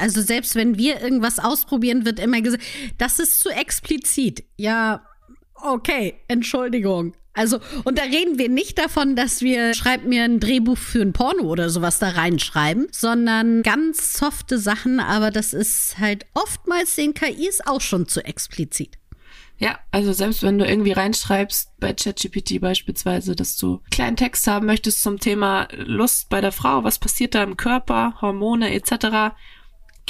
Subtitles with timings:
[0.00, 2.62] Also selbst wenn wir irgendwas ausprobieren, wird immer gesagt,
[2.98, 4.44] das ist zu explizit.
[4.56, 5.02] Ja,
[5.54, 7.14] okay, Entschuldigung.
[7.32, 11.12] Also, und da reden wir nicht davon, dass wir, schreib mir ein Drehbuch für ein
[11.12, 17.14] Porno oder sowas da reinschreiben, sondern ganz softe Sachen, aber das ist halt oftmals den
[17.14, 18.98] KIs auch schon zu explizit.
[19.58, 24.66] Ja, also selbst wenn du irgendwie reinschreibst, bei ChatGPT beispielsweise, dass du kleinen Text haben
[24.66, 29.34] möchtest zum Thema Lust bei der Frau, was passiert da im Körper, Hormone etc.,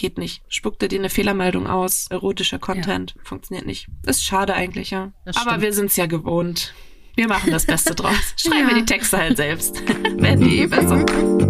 [0.01, 0.43] geht nicht.
[0.49, 3.23] Spuckt dir dir eine Fehlermeldung aus, erotischer Content, ja.
[3.25, 3.87] funktioniert nicht.
[4.05, 5.13] Ist schade eigentlich, ja.
[5.37, 6.75] Aber wir sind's ja gewohnt.
[7.17, 8.15] Wir machen das Beste draus.
[8.37, 8.69] Schreiben ja.
[8.69, 9.81] wir die Texte halt selbst.
[9.89, 11.05] Werden die eh besser.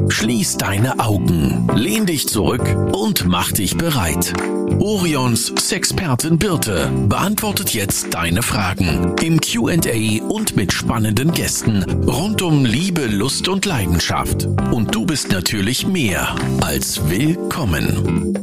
[0.08, 4.32] Schließ deine Augen, lehn dich zurück und mach dich bereit.
[4.78, 12.64] Orions Sexpertin Birte beantwortet jetzt deine Fragen im QA und mit spannenden Gästen rund um
[12.64, 14.46] Liebe, Lust und Leidenschaft.
[14.72, 18.34] Und du bist natürlich mehr als willkommen.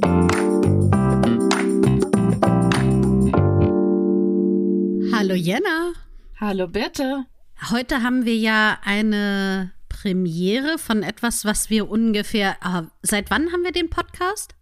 [5.11, 5.93] Hallo Jenna.
[6.39, 7.25] Hallo Birte.
[7.71, 12.57] Heute haben wir ja eine Premiere von etwas, was wir ungefähr.
[12.63, 14.53] Äh, seit wann haben wir den Podcast?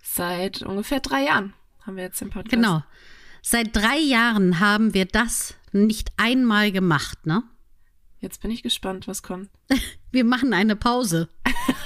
[0.00, 1.52] Seit ungefähr drei Jahren
[1.84, 2.50] haben wir jetzt den Podcast.
[2.54, 2.84] Genau.
[3.42, 7.42] Seit drei Jahren haben wir das nicht einmal gemacht, ne?
[8.20, 9.50] Jetzt bin ich gespannt, was kommt.
[10.12, 11.28] wir machen eine Pause.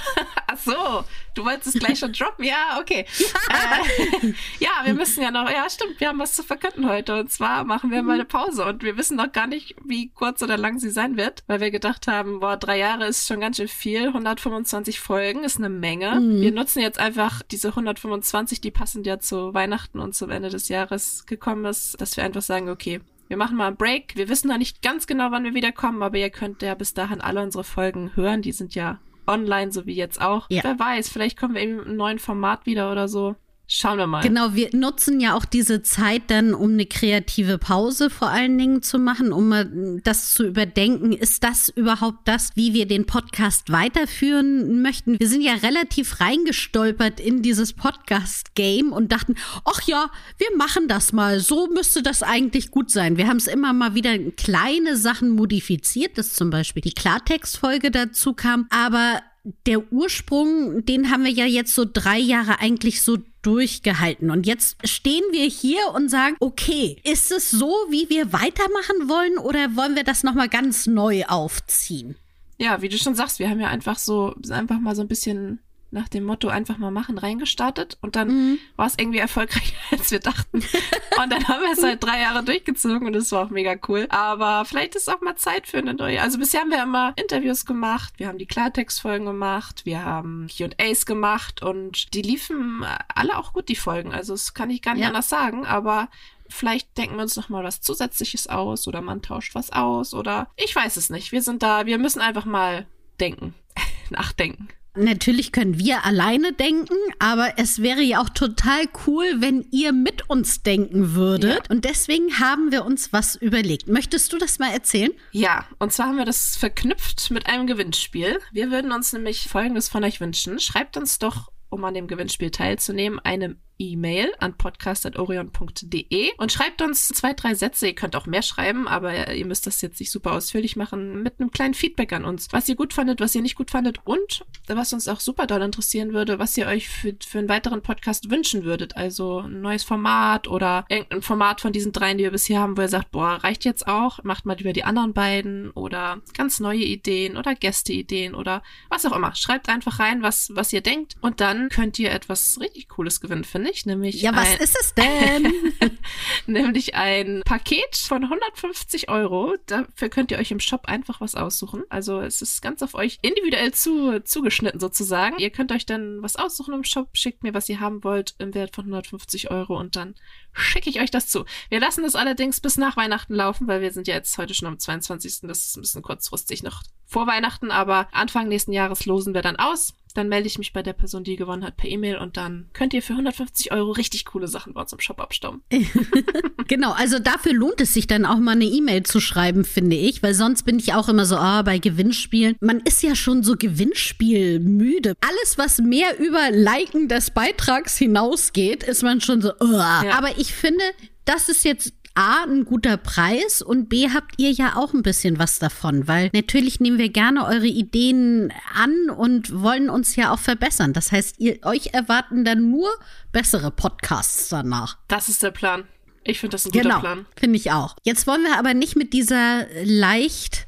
[0.69, 2.45] so, du wolltest es gleich schon droppen.
[2.45, 3.07] Ja, okay.
[3.19, 3.81] Ja.
[4.23, 7.19] Äh, ja, wir müssen ja noch, ja, stimmt, wir haben was zu verkünden heute.
[7.19, 10.43] Und zwar machen wir mal eine Pause und wir wissen noch gar nicht, wie kurz
[10.43, 13.57] oder lang sie sein wird, weil wir gedacht haben, boah, drei Jahre ist schon ganz
[13.57, 14.09] schön viel.
[14.09, 16.21] 125 Folgen ist eine Menge.
[16.21, 16.41] Mhm.
[16.41, 20.69] Wir nutzen jetzt einfach diese 125, die passend ja zu Weihnachten und zum Ende des
[20.69, 24.17] Jahres gekommen ist, dass wir einfach sagen, okay, wir machen mal einen Break.
[24.17, 27.21] Wir wissen noch nicht ganz genau, wann wir wiederkommen, aber ihr könnt ja bis dahin
[27.21, 28.43] alle unsere Folgen hören.
[28.43, 28.99] Die sind ja
[29.29, 30.47] online, so wie jetzt auch.
[30.51, 30.65] Ja.
[30.65, 33.37] Wer weiß, vielleicht kommen wir eben mit einem neuen Format wieder oder so.
[33.71, 34.23] Schauen wir mal.
[34.23, 38.81] Genau, wir nutzen ja auch diese Zeit dann, um eine kreative Pause vor allen Dingen
[38.81, 41.13] zu machen, um das zu überdenken.
[41.13, 45.21] Ist das überhaupt das, wie wir den Podcast weiterführen möchten?
[45.21, 49.35] Wir sind ja relativ reingestolpert in dieses Podcast-Game und dachten,
[49.67, 51.39] ach ja, wir machen das mal.
[51.39, 53.19] So müsste das eigentlich gut sein.
[53.19, 58.33] Wir haben es immer mal wieder kleine Sachen modifiziert, dass zum Beispiel die Klartextfolge dazu
[58.33, 58.67] kam.
[58.71, 59.21] Aber
[59.67, 64.31] der Ursprung, den haben wir ja jetzt so drei Jahre eigentlich so durchgehalten.
[64.31, 69.39] Und jetzt stehen wir hier und sagen, okay, ist es so, wie wir weitermachen wollen
[69.39, 72.17] oder wollen wir das nochmal ganz neu aufziehen?
[72.59, 75.61] Ja, wie du schon sagst, wir haben ja einfach so, einfach mal so ein bisschen
[75.91, 78.59] nach dem Motto einfach mal machen reingestartet und dann mhm.
[78.77, 80.59] war es irgendwie erfolgreicher, als wir dachten.
[80.59, 84.07] und dann haben wir es halt drei Jahre durchgezogen und es war auch mega cool.
[84.11, 86.21] Aber vielleicht ist auch mal Zeit für eine neue.
[86.21, 91.07] Also bisher haben wir immer Interviews gemacht, wir haben die Klartextfolgen gemacht, wir haben Q&As
[91.07, 92.85] gemacht und die liefen
[93.15, 94.13] alle auch gut, die Folgen.
[94.13, 95.09] Also das kann ich gar nicht ja.
[95.09, 96.09] anders sagen, aber
[96.49, 100.49] vielleicht denken wir uns noch mal was Zusätzliches aus oder man tauscht was aus oder
[100.57, 101.33] ich weiß es nicht.
[101.33, 102.87] Wir sind da, wir müssen einfach mal
[103.21, 103.55] denken,
[104.11, 104.69] nachdenken.
[104.99, 110.29] Natürlich können wir alleine denken, aber es wäre ja auch total cool, wenn ihr mit
[110.29, 111.67] uns denken würdet.
[111.69, 111.71] Ja.
[111.71, 113.89] Und deswegen haben wir uns was überlegt.
[113.89, 115.13] Möchtest du das mal erzählen?
[115.33, 118.41] Ja, und zwar haben wir das verknüpft mit einem Gewinnspiel.
[118.53, 120.59] Wir würden uns nämlich Folgendes von euch wünschen.
[120.59, 127.09] Schreibt uns doch um an dem Gewinnspiel teilzunehmen, eine E-Mail an podcast.orion.de und schreibt uns
[127.09, 127.87] zwei, drei Sätze.
[127.87, 131.41] Ihr könnt auch mehr schreiben, aber ihr müsst das jetzt nicht super ausführlich machen, mit
[131.41, 132.49] einem kleinen Feedback an uns.
[132.51, 135.63] Was ihr gut fandet, was ihr nicht gut fandet und was uns auch super doll
[135.63, 138.97] interessieren würde, was ihr euch für, für einen weiteren Podcast wünschen würdet.
[138.97, 142.83] Also ein neues Format oder irgendein Format von diesen dreien, die wir bisher haben, wo
[142.83, 146.85] ihr sagt, boah, reicht jetzt auch, macht mal lieber die anderen beiden oder ganz neue
[146.85, 149.35] Ideen oder Gästeideen oder was auch immer.
[149.35, 153.45] Schreibt einfach rein, was, was ihr denkt und dann könnt ihr etwas richtig Cooles gewinnen,
[153.45, 154.21] finde ich, nämlich.
[154.21, 155.53] Ja, was ein, ist es denn?
[156.47, 159.57] nämlich ein Paket von 150 Euro.
[159.67, 161.85] Dafür könnt ihr euch im Shop einfach was aussuchen.
[161.89, 165.39] Also es ist ganz auf euch individuell zu, zugeschnitten sozusagen.
[165.39, 168.55] Ihr könnt euch dann was aussuchen im Shop, schickt mir, was ihr haben wollt, im
[168.55, 170.15] Wert von 150 Euro und dann
[170.53, 171.45] schicke ich euch das zu.
[171.69, 174.69] Wir lassen das allerdings bis nach Weihnachten laufen, weil wir sind ja jetzt heute schon
[174.69, 175.41] am 22.
[175.43, 179.57] Das ist ein bisschen kurzfristig noch vor Weihnachten, aber Anfang nächsten Jahres losen wir dann
[179.57, 179.95] aus.
[180.15, 182.95] Dann melde ich mich bei der Person, die gewonnen hat, per E-Mail und dann könnt
[182.95, 185.63] ihr für 150 Euro richtig coole Sachen bei uns im Shop abstauben.
[186.69, 190.23] genau, also dafür lohnt es sich dann auch mal eine E-Mail zu schreiben, finde ich,
[190.23, 192.57] weil sonst bin ich auch immer so, ah, bei Gewinnspielen.
[192.61, 195.15] Man ist ja schon so Gewinnspielmüde.
[195.21, 199.73] Alles, was mehr über Liken des Beitrags hinausgeht, ist man schon so, oh.
[199.73, 200.13] ja.
[200.17, 200.83] aber ich finde,
[201.25, 205.39] das ist jetzt A, ein guter Preis und B, habt ihr ja auch ein bisschen
[205.39, 210.41] was davon, weil natürlich nehmen wir gerne eure Ideen an und wollen uns ja auch
[210.41, 210.93] verbessern.
[210.93, 212.89] Das heißt, ihr, euch erwarten dann nur
[213.31, 214.99] bessere Podcasts danach.
[215.07, 215.85] Das ist der Plan.
[216.25, 217.27] Ich finde das ein guter genau, Plan.
[217.37, 217.95] Finde ich auch.
[218.03, 220.67] Jetzt wollen wir aber nicht mit dieser leicht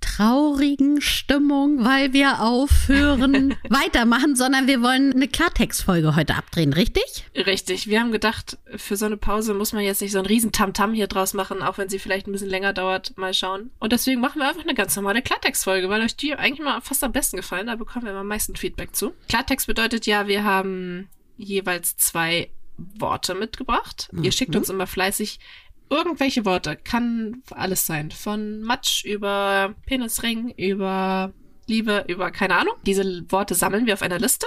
[0.00, 7.26] traurigen Stimmung, weil wir aufhören, weitermachen, sondern wir wollen eine Klartextfolge heute abdrehen, richtig?
[7.34, 7.88] Richtig.
[7.88, 10.92] Wir haben gedacht, für so eine Pause muss man jetzt nicht so einen riesen Tamtam
[10.94, 13.16] hier draus machen, auch wenn sie vielleicht ein bisschen länger dauert.
[13.16, 13.70] Mal schauen.
[13.78, 17.02] Und deswegen machen wir einfach eine ganz normale Klartextfolge, weil euch die eigentlich mal fast
[17.04, 17.66] am besten gefallen.
[17.66, 19.14] Da bekommen wir am meisten Feedback zu.
[19.28, 24.08] Klartext bedeutet ja, wir haben jeweils zwei Worte mitgebracht.
[24.12, 24.24] Mhm.
[24.24, 25.40] Ihr schickt uns immer fleißig
[25.90, 26.76] irgendwelche Worte.
[26.76, 28.10] Kann alles sein.
[28.10, 31.32] Von Matsch über Penisring, über
[31.68, 32.74] Liebe, über keine Ahnung.
[32.84, 34.46] Diese Worte sammeln wir auf einer Liste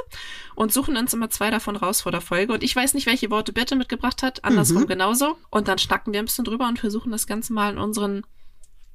[0.55, 2.53] und suchen uns immer zwei davon raus vor der Folge.
[2.53, 4.87] Und ich weiß nicht, welche Worte Birte mitgebracht hat, andersrum mhm.
[4.87, 5.37] genauso.
[5.49, 8.23] Und dann schnacken wir ein bisschen drüber und versuchen das Ganze mal in unseren,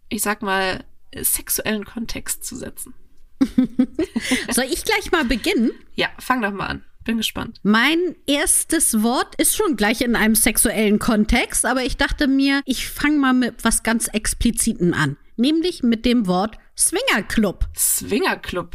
[0.08, 0.84] ich sag mal,
[1.14, 2.94] sexuellen Kontext zu setzen.
[4.50, 5.70] Soll ich gleich mal beginnen?
[5.94, 6.84] Ja, fang doch mal an.
[7.06, 7.60] Bin gespannt.
[7.62, 12.88] Mein erstes Wort ist schon gleich in einem sexuellen Kontext, aber ich dachte mir, ich
[12.88, 15.16] fange mal mit was ganz Explizitem an.
[15.36, 17.68] Nämlich mit dem Wort Swingerclub.
[17.76, 18.74] Swingerclub.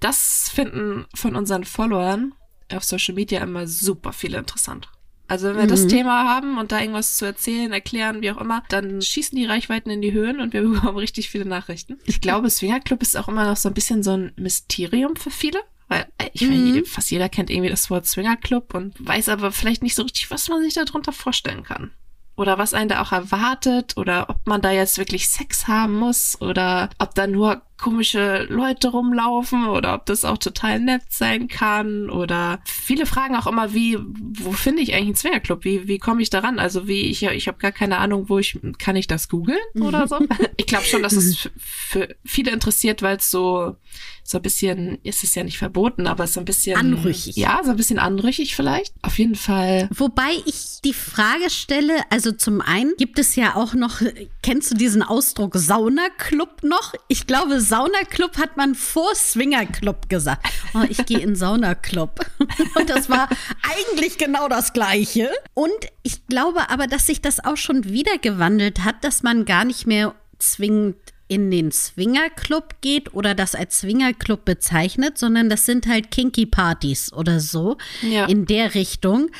[0.00, 2.32] Das finden von unseren Followern
[2.72, 4.88] auf Social Media immer super viele interessant.
[5.26, 5.68] Also wenn wir mhm.
[5.68, 9.44] das Thema haben und da irgendwas zu erzählen, erklären, wie auch immer, dann schießen die
[9.44, 11.98] Reichweiten in die Höhen und wir bekommen richtig viele Nachrichten.
[12.06, 15.60] Ich glaube, Swingerclub ist auch immer noch so ein bisschen so ein Mysterium für viele.
[15.88, 16.48] Weil äh, ich mhm.
[16.50, 20.02] meine, fast jeder kennt irgendwie das Wort Swinger Club und weiß aber vielleicht nicht so
[20.02, 21.92] richtig, was man sich darunter vorstellen kann
[22.38, 26.40] oder was einen da auch erwartet oder ob man da jetzt wirklich Sex haben muss
[26.40, 32.10] oder ob da nur komische Leute rumlaufen oder ob das auch total nett sein kann
[32.10, 35.64] oder viele fragen auch immer, wie, wo finde ich eigentlich einen Zwingerclub?
[35.64, 36.58] Wie, wie komme ich daran?
[36.58, 40.08] Also wie, ich, ich habe gar keine Ahnung, wo ich, kann ich das googeln oder
[40.08, 40.18] so?
[40.56, 43.76] ich glaube schon, dass es für viele interessiert, weil es so,
[44.24, 47.36] so ein bisschen, ist es ja nicht verboten, aber es ist ein bisschen anrüchig.
[47.36, 48.92] Ja, so ein bisschen anrüchig vielleicht.
[49.02, 49.88] Auf jeden Fall.
[49.94, 54.02] Wobei ich die Frage stelle, also zum einen gibt es ja auch noch,
[54.42, 56.94] kennst du diesen Ausdruck Saunaclub noch?
[57.08, 60.48] Ich glaube, Saunaclub hat man vor Swingerclub gesagt.
[60.74, 62.20] Oh, ich gehe in Saunaclub.
[62.74, 63.28] Und das war
[63.62, 65.30] eigentlich genau das Gleiche.
[65.54, 65.72] Und
[66.02, 69.86] ich glaube aber, dass sich das auch schon wieder gewandelt hat, dass man gar nicht
[69.86, 70.96] mehr zwingend
[71.28, 77.12] in den Swingerclub geht oder das als Swingerclub bezeichnet, sondern das sind halt Kinky Partys
[77.12, 78.24] oder so ja.
[78.24, 79.30] in der Richtung,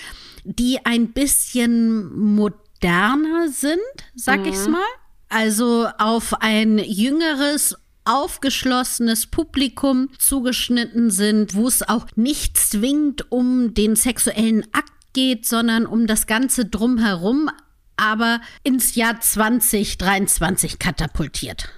[0.45, 3.79] die ein bisschen moderner sind,
[4.15, 4.47] sag mhm.
[4.47, 4.81] ich's mal.
[5.31, 7.77] Also auf ein jüngeres
[8.09, 15.87] aufgeschlossenes Publikum zugeschnitten sind, wo es auch nicht zwingend um den sexuellen Akt geht, sondern
[15.87, 17.51] um das Ganze drumherum,
[17.97, 21.69] aber ins Jahr 2023 katapultiert.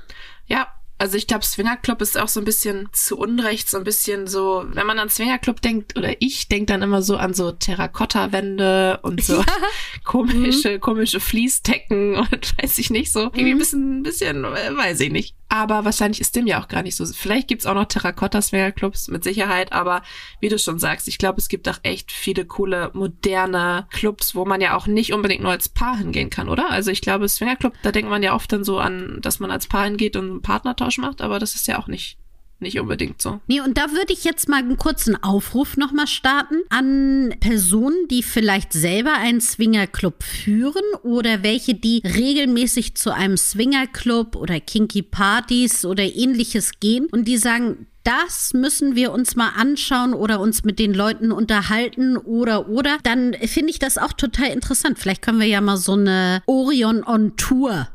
[0.46, 0.68] Ja,
[1.00, 4.66] also ich glaube, Swingerclub ist auch so ein bisschen zu Unrecht, so ein bisschen so,
[4.68, 9.24] wenn man an Swingerclub denkt, oder ich denke dann immer so an so Terrakotta-Wände und
[9.24, 9.46] so ja.
[10.04, 10.80] komische, mhm.
[10.80, 13.58] komische Fließdecken und weiß ich nicht, so irgendwie ein mhm.
[13.58, 15.34] bisschen, ein bisschen, äh, weiß ich nicht.
[15.52, 17.04] Aber wahrscheinlich ist dem ja auch gar nicht so.
[17.04, 20.02] Vielleicht gibt's auch noch Terrakotta-Swinger-Clubs mit Sicherheit, aber
[20.38, 24.44] wie du schon sagst, ich glaube, es gibt auch echt viele coole, moderne Clubs, wo
[24.44, 26.70] man ja auch nicht unbedingt nur als Paar hingehen kann, oder?
[26.70, 29.66] Also ich glaube, Swinger-Club, da denkt man ja oft dann so an, dass man als
[29.66, 32.16] Paar hingeht und einen Partnertausch macht, aber das ist ja auch nicht
[32.60, 33.40] nicht unbedingt so.
[33.46, 38.22] Nee, und da würde ich jetzt mal einen kurzen Aufruf nochmal starten an Personen, die
[38.22, 45.84] vielleicht selber einen Swingerclub führen oder welche, die regelmäßig zu einem Swingerclub oder Kinky Partys
[45.84, 50.78] oder ähnliches gehen und die sagen, das müssen wir uns mal anschauen oder uns mit
[50.78, 54.98] den Leuten unterhalten oder oder, dann finde ich das auch total interessant.
[54.98, 57.88] Vielleicht können wir ja mal so eine Orion on Tour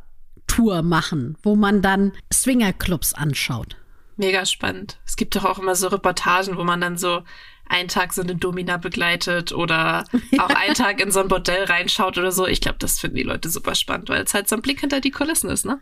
[0.48, 3.78] Tour machen, wo man dann Swingerclubs anschaut.
[4.18, 4.98] Mega spannend.
[5.06, 7.24] Es gibt doch auch immer so Reportagen, wo man dann so
[7.68, 10.06] einen Tag so eine Domina begleitet oder
[10.38, 12.48] auch einen Tag in so ein Bordell reinschaut oder so.
[12.48, 15.02] Ich glaube, das finden die Leute super spannend, weil es halt so ein Blick hinter
[15.02, 15.80] die Kulissen ist, ne?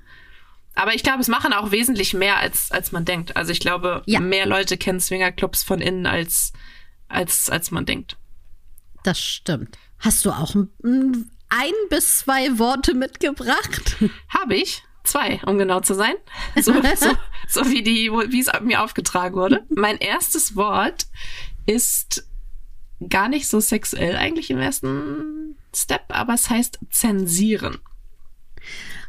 [0.76, 3.38] Aber ich glaube, es machen auch wesentlich mehr, als, als man denkt.
[3.38, 4.20] Also ich glaube, ja.
[4.20, 6.52] mehr Leute kennen Swingerclubs von innen, als,
[7.08, 8.18] als, als man denkt.
[9.04, 9.78] Das stimmt.
[10.00, 13.98] Hast du auch ein, ein bis zwei Worte mitgebracht?
[14.30, 14.84] Habe ich.
[15.04, 16.14] Zwei, um genau zu sein.
[16.56, 17.12] So, so,
[17.48, 19.66] so wie die, wie es mir aufgetragen wurde.
[19.70, 21.08] Mein erstes Wort
[21.66, 22.28] ist
[23.10, 27.80] gar nicht so sexuell eigentlich im ersten Step, aber es heißt zensieren.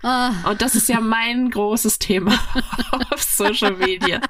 [0.02, 0.50] Oh.
[0.50, 2.38] Und das ist ja mein großes Thema
[3.10, 4.20] auf Social Media.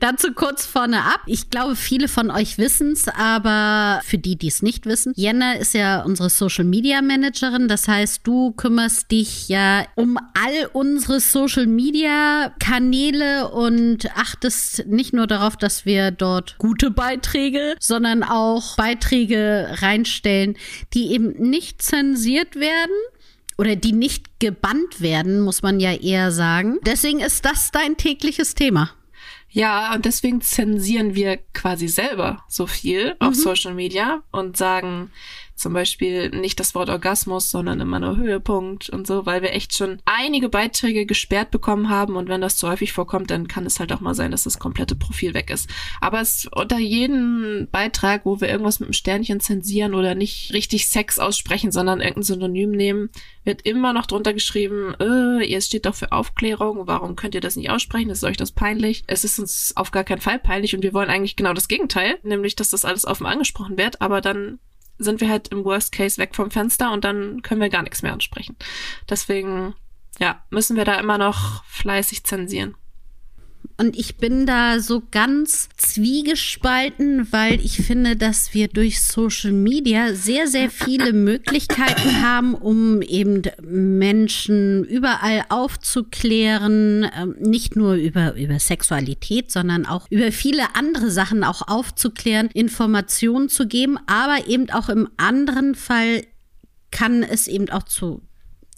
[0.00, 1.20] Dazu kurz vorne ab.
[1.26, 5.52] Ich glaube, viele von euch wissen es, aber für die, die es nicht wissen, Jenna
[5.52, 7.68] ist ja unsere Social Media Managerin.
[7.68, 15.12] Das heißt, du kümmerst dich ja um all unsere Social Media Kanäle und achtest nicht
[15.12, 20.56] nur darauf, dass wir dort gute Beiträge, sondern auch Beiträge reinstellen,
[20.94, 22.94] die eben nicht zensiert werden
[23.58, 26.78] oder die nicht gebannt werden, muss man ja eher sagen.
[26.86, 28.90] Deswegen ist das dein tägliches Thema.
[29.52, 33.34] Ja, und deswegen zensieren wir quasi selber so viel auf mhm.
[33.34, 35.10] Social Media und sagen,
[35.60, 39.76] zum Beispiel nicht das Wort Orgasmus, sondern immer nur Höhepunkt und so, weil wir echt
[39.76, 43.78] schon einige Beiträge gesperrt bekommen haben und wenn das zu häufig vorkommt, dann kann es
[43.78, 45.68] halt auch mal sein, dass das komplette Profil weg ist.
[46.00, 50.88] Aber es unter jedem Beitrag, wo wir irgendwas mit einem Sternchen zensieren oder nicht richtig
[50.88, 53.10] Sex aussprechen, sondern irgendein Synonym nehmen,
[53.44, 57.56] wird immer noch drunter geschrieben, äh, ihr steht doch für Aufklärung, warum könnt ihr das
[57.56, 58.10] nicht aussprechen?
[58.10, 59.04] Ist euch das peinlich?
[59.06, 62.18] Es ist uns auf gar keinen Fall peinlich und wir wollen eigentlich genau das Gegenteil,
[62.22, 64.58] nämlich, dass das alles offen angesprochen wird, aber dann
[65.00, 68.02] sind wir halt im Worst Case weg vom Fenster und dann können wir gar nichts
[68.02, 68.56] mehr ansprechen.
[69.08, 69.74] Deswegen,
[70.18, 72.76] ja, müssen wir da immer noch fleißig zensieren.
[73.80, 80.12] Und ich bin da so ganz zwiegespalten, weil ich finde, dass wir durch Social Media
[80.12, 88.58] sehr, sehr viele Möglichkeiten haben, um eben Menschen überall aufzuklären, ähm, nicht nur über, über
[88.58, 94.90] Sexualität, sondern auch über viele andere Sachen auch aufzuklären, Informationen zu geben, aber eben auch
[94.90, 96.24] im anderen Fall
[96.90, 98.20] kann es eben auch zu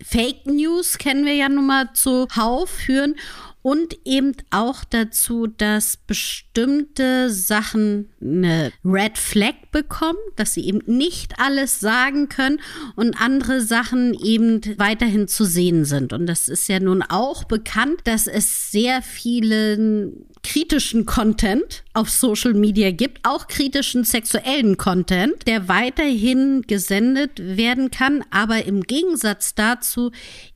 [0.00, 3.16] Fake News, kennen wir ja nun mal zuhauf führen
[3.62, 11.38] und eben auch dazu, dass bestimmte Sachen eine Red Flag bekommen, dass sie eben nicht
[11.38, 12.60] alles sagen können
[12.96, 16.12] und andere Sachen eben weiterhin zu sehen sind.
[16.12, 22.54] Und das ist ja nun auch bekannt, dass es sehr vielen kritischen Content auf Social
[22.54, 30.10] Media gibt, auch kritischen sexuellen Content, der weiterhin gesendet werden kann, aber im Gegensatz dazu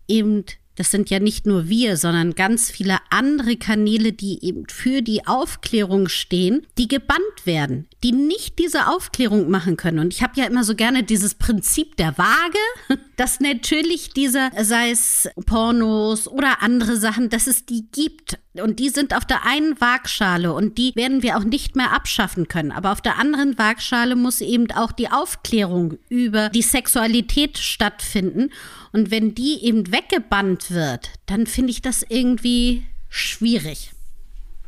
[0.08, 0.44] eben
[0.76, 5.26] das sind ja nicht nur wir, sondern ganz viele andere Kanäle, die eben für die
[5.26, 9.99] Aufklärung stehen, die gebannt werden, die nicht diese Aufklärung machen können.
[9.99, 14.90] Und ich habe ja immer so gerne dieses Prinzip der Waage, dass natürlich diese, sei
[14.90, 18.38] es Pornos oder andere Sachen, dass es die gibt.
[18.54, 22.49] Und die sind auf der einen Waagschale und die werden wir auch nicht mehr abschaffen
[22.49, 22.73] können.
[22.73, 28.50] Aber auf der anderen Waagschale muss eben auch die Aufklärung über die Sexualität stattfinden.
[28.96, 33.92] Und wenn die eben weggebannt wird, dann finde ich das irgendwie schwierig.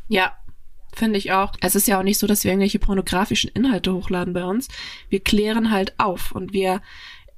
[0.09, 0.37] Ja,
[0.95, 1.55] finde ich auch.
[1.63, 4.69] Es ist ja auch nicht so, dass wir irgendwelche pornografischen Inhalte hochladen bei uns.
[5.09, 6.83] Wir klären halt auf und wir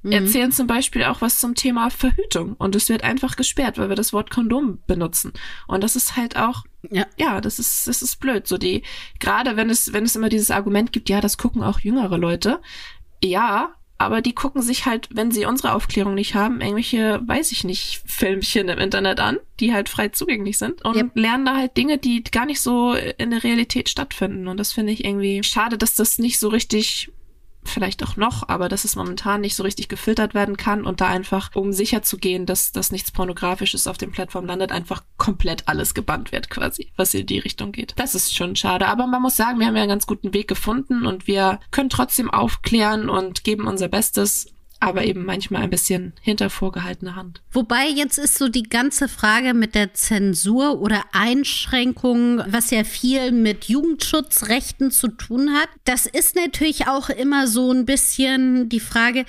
[0.03, 0.11] mhm.
[0.11, 3.95] erzählen zum Beispiel auch was zum Thema Verhütung und es wird einfach gesperrt, weil wir
[3.95, 5.31] das Wort Kondom benutzen.
[5.67, 8.47] Und das ist halt auch, ja, ja das ist, das ist blöd.
[8.47, 8.83] So die,
[9.17, 12.59] gerade wenn es, wenn es immer dieses Argument gibt, ja, das gucken auch jüngere Leute.
[13.23, 17.63] Ja, aber die gucken sich halt, wenn sie unsere Aufklärung nicht haben, irgendwelche, weiß ich
[17.63, 21.11] nicht, Filmchen im Internet an, die halt frei zugänglich sind und yep.
[21.15, 24.47] lernen da halt Dinge, die gar nicht so in der Realität stattfinden.
[24.47, 27.11] Und das finde ich irgendwie schade, dass das nicht so richtig
[27.63, 31.07] vielleicht auch noch, aber dass es momentan nicht so richtig gefiltert werden kann und da
[31.07, 35.67] einfach, um sicher zu gehen, dass, dass nichts Pornografisches auf den Plattformen landet, einfach komplett
[35.67, 37.93] alles gebannt wird quasi, was in die Richtung geht.
[37.97, 40.47] Das ist schon schade, aber man muss sagen, wir haben ja einen ganz guten Weg
[40.47, 44.47] gefunden und wir können trotzdem aufklären und geben unser Bestes
[44.81, 47.41] aber eben manchmal ein bisschen hinter vorgehaltener Hand.
[47.51, 53.31] Wobei jetzt ist so die ganze Frage mit der Zensur oder Einschränkung, was ja viel
[53.31, 55.69] mit Jugendschutzrechten zu tun hat.
[55.85, 59.25] Das ist natürlich auch immer so ein bisschen die Frage,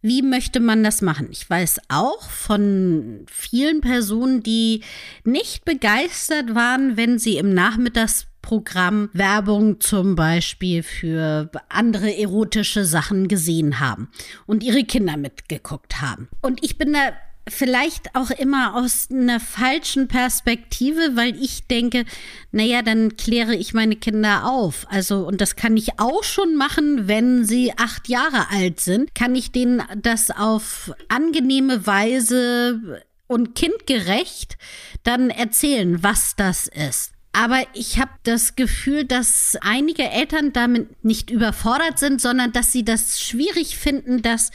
[0.00, 1.28] wie möchte man das machen?
[1.32, 4.82] Ich weiß auch von vielen Personen, die
[5.24, 13.28] nicht begeistert waren, wenn sie im Nachmittags Programm Werbung zum Beispiel für andere erotische Sachen
[13.28, 14.08] gesehen haben
[14.46, 16.30] und ihre Kinder mitgeguckt haben.
[16.40, 17.12] Und ich bin da
[17.46, 22.06] vielleicht auch immer aus einer falschen Perspektive, weil ich denke,
[22.50, 24.86] naja, dann kläre ich meine Kinder auf.
[24.88, 29.34] Also, und das kann ich auch schon machen, wenn sie acht Jahre alt sind, kann
[29.34, 34.56] ich denen das auf angenehme Weise und kindgerecht
[35.02, 37.12] dann erzählen, was das ist.
[37.32, 42.84] Aber ich habe das Gefühl, dass einige Eltern damit nicht überfordert sind, sondern dass sie
[42.84, 44.50] das schwierig finden, dass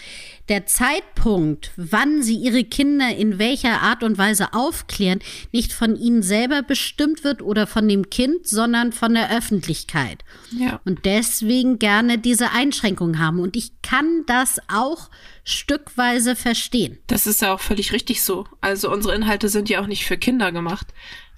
[0.49, 5.19] der Zeitpunkt, wann sie ihre Kinder in welcher Art und Weise aufklären,
[5.53, 10.25] nicht von ihnen selber bestimmt wird oder von dem Kind, sondern von der Öffentlichkeit.
[10.51, 10.81] Ja.
[10.83, 13.39] Und deswegen gerne diese Einschränkung haben.
[13.39, 15.09] Und ich kann das auch
[15.45, 16.97] stückweise verstehen.
[17.07, 18.45] Das ist ja auch völlig richtig so.
[18.59, 20.87] Also unsere Inhalte sind ja auch nicht für Kinder gemacht.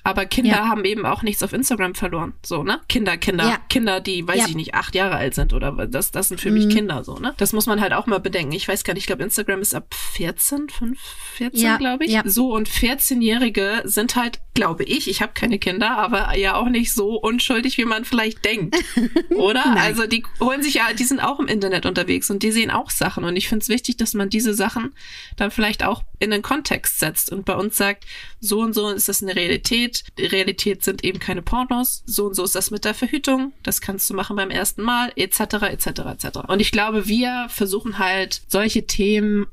[0.05, 0.67] Aber Kinder Ja.
[0.69, 2.33] haben eben auch nichts auf Instagram verloren.
[2.45, 2.79] So, ne?
[2.87, 3.57] Kinder, Kinder, Ja.
[3.69, 4.45] Kinder, die, weiß Ja.
[4.47, 7.33] ich nicht, acht Jahre alt sind oder das, das sind für mich Kinder so, ne?
[7.37, 8.53] Das muss man halt auch mal bedenken.
[8.53, 10.99] Ich weiß gar nicht, ich glaube, Instagram ist ab 14, 5,
[11.35, 12.11] 14, Ja, glaube ich.
[12.11, 12.21] ja.
[12.25, 16.93] So, und 14-Jährige sind halt, glaube ich, ich habe keine Kinder, aber ja auch nicht
[16.93, 18.75] so unschuldig, wie man vielleicht denkt.
[19.35, 19.75] Oder?
[19.77, 22.89] Also die holen sich ja, die sind auch im Internet unterwegs und die sehen auch
[22.89, 23.23] Sachen.
[23.23, 24.93] Und ich finde es wichtig, dass man diese Sachen
[25.35, 28.05] dann vielleicht auch in den Kontext setzt und bei uns sagt,
[28.39, 29.94] so und so ist das eine Realität.
[30.17, 32.03] Realität sind eben keine Pornos.
[32.05, 33.53] So und so ist das mit der Verhütung.
[33.63, 35.39] Das kannst du machen beim ersten Mal, etc.,
[35.71, 36.39] etc., etc.
[36.47, 39.47] Und ich glaube, wir versuchen halt solche Themen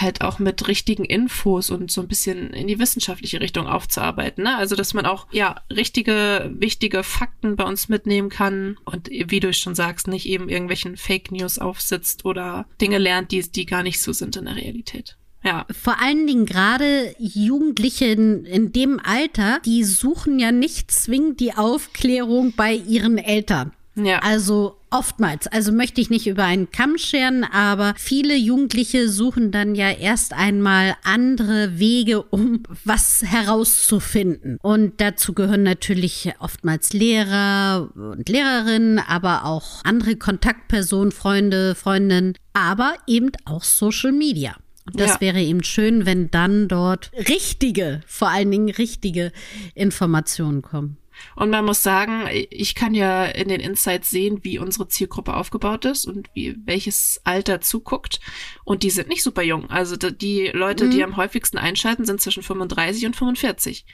[0.00, 4.44] halt auch mit richtigen Infos und so ein bisschen in die wissenschaftliche Richtung aufzuarbeiten.
[4.44, 4.56] Ne?
[4.56, 9.52] Also, dass man auch, ja, richtige, wichtige Fakten bei uns mitnehmen kann und wie du
[9.52, 14.00] schon sagst, nicht eben irgendwelchen Fake News aufsitzt oder Dinge lernt, die, die gar nicht
[14.00, 15.16] so sind in der Realität.
[15.44, 21.40] Ja, Vor allen Dingen gerade Jugendliche in, in dem Alter, die suchen ja nicht zwingend
[21.40, 23.72] die Aufklärung bei ihren Eltern.
[23.96, 24.20] ja.
[24.20, 29.74] Also oftmals, also möchte ich nicht über einen Kamm scheren, aber viele Jugendliche suchen dann
[29.74, 34.58] ja erst einmal andere Wege, um was herauszufinden.
[34.62, 42.94] Und dazu gehören natürlich oftmals Lehrer und Lehrerinnen, aber auch andere Kontaktpersonen, Freunde, Freundinnen, aber
[43.06, 44.54] eben auch Social Media.
[44.92, 45.20] Das Ja.
[45.20, 49.32] wäre eben schön, wenn dann dort richtige, vor allen Dingen richtige
[49.74, 50.96] Informationen kommen.
[51.36, 55.84] Und man muss sagen, ich kann ja in den Insights sehen, wie unsere Zielgruppe aufgebaut
[55.84, 58.18] ist und wie welches Alter zuguckt.
[58.64, 59.70] Und die sind nicht super jung.
[59.70, 63.84] Also die Leute, die am häufigsten einschalten, sind zwischen 35 und 45.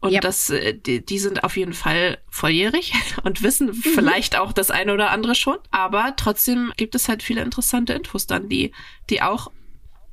[0.00, 0.20] Und Ja.
[0.20, 2.92] das, äh, die, die sind auf jeden Fall volljährig
[3.24, 5.56] und wissen vielleicht auch das eine oder andere schon.
[5.70, 8.72] Aber trotzdem gibt es halt viele interessante Infos dann, die,
[9.08, 9.50] die auch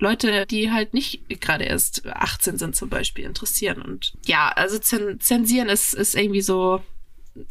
[0.03, 3.81] Leute, die halt nicht gerade erst 18 sind zum Beispiel, interessieren.
[3.81, 6.81] Und ja, also zen zensieren ist, ist irgendwie so,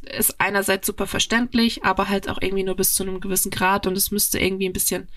[0.03, 3.97] ist einerseits super verständlich, aber halt auch irgendwie nur bis zu einem gewissen Grad und
[3.97, 5.09] es müsste irgendwie ein bisschen,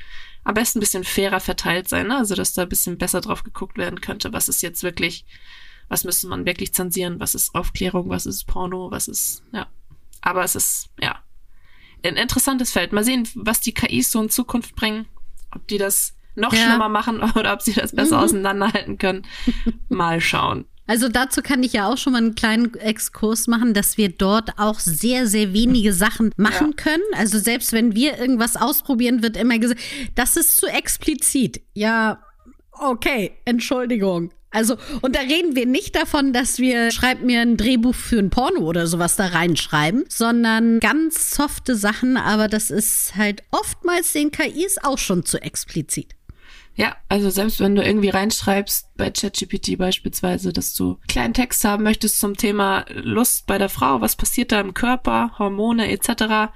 [0.43, 2.17] am besten ein bisschen fairer verteilt sein, ne?
[2.17, 5.25] also dass da ein bisschen besser drauf geguckt werden könnte, was ist jetzt wirklich,
[5.89, 9.67] was müsste man wirklich zensieren, was ist Aufklärung, was ist Porno, was ist, ja.
[10.21, 11.21] Aber es ist, ja,
[12.03, 12.93] ein interessantes Feld.
[12.93, 15.05] Mal sehen, was die KIs so in Zukunft bringen,
[15.51, 16.59] ob die das noch Ja.
[16.69, 19.23] schlimmer machen oder ob sie das besser auseinanderhalten können.
[19.89, 20.65] Mal schauen.
[20.87, 24.51] Also dazu kann ich ja auch schon mal einen kleinen Exkurs machen, dass wir dort
[24.59, 26.83] auch sehr, sehr wenige Sachen machen Ja.
[26.83, 27.03] können.
[27.15, 29.81] Also selbst wenn wir irgendwas ausprobieren, wird immer gesagt,
[30.13, 31.61] das ist zu explizit.
[31.73, 32.19] Ja,
[32.71, 34.31] okay, Entschuldigung.
[34.51, 38.29] Also, und da reden wir nicht davon, dass wir, schreib mir ein Drehbuch für ein
[38.29, 44.31] Porno oder sowas da reinschreiben, sondern ganz softe Sachen, aber das ist halt oftmals den
[44.31, 46.13] KIs auch schon zu explizit.
[46.75, 51.63] Ja, also selbst wenn du irgendwie reinschreibst, bei ChatGPT beispielsweise, dass du einen kleinen Text
[51.63, 56.51] haben möchtest zum Thema Lust bei der Frau, was passiert da im Körper, Hormone etc.,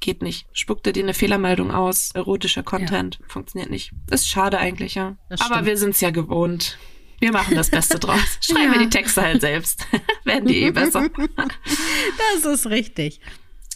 [0.00, 0.46] geht nicht.
[0.52, 3.92] Spuckt er dir eine Fehlermeldung aus, erotischer Content, funktioniert nicht.
[4.10, 5.16] Ist schade eigentlich, ja.
[5.38, 6.76] Aber wir sind's ja gewohnt.
[7.20, 8.18] Wir machen das Beste draus.
[8.40, 8.72] Schreiben Ja.
[8.72, 9.86] wir die Texte halt selbst.
[10.24, 11.08] Werden die eh besser.
[12.34, 13.20] Das ist richtig.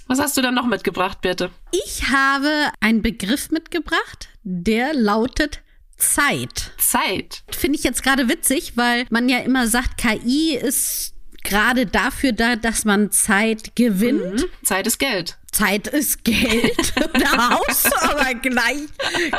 [0.09, 1.51] Was hast du dann noch mitgebracht, Birte?
[1.87, 5.63] Ich habe einen Begriff mitgebracht, der lautet
[5.97, 6.73] Zeit.
[6.79, 7.43] Zeit.
[7.51, 12.57] Finde ich jetzt gerade witzig, weil man ja immer sagt, KI ist gerade dafür da,
[12.57, 14.41] dass man Zeit gewinnt.
[14.43, 14.65] Mhm.
[14.65, 15.39] Zeit ist Geld.
[15.53, 16.93] Zeit ist Geld.
[17.15, 18.89] da haust du aber gleich,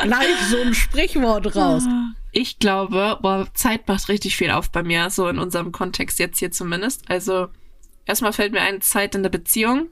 [0.04, 1.84] gleich so ein Sprichwort raus.
[2.32, 6.39] Ich glaube, boah, Zeit macht richtig viel auf bei mir, so in unserem Kontext jetzt
[6.39, 7.10] hier zumindest.
[7.10, 7.48] Also
[8.06, 9.89] erstmal fällt mir ein Zeit in der Beziehung.